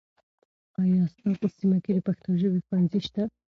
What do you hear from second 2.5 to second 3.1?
ښوونځي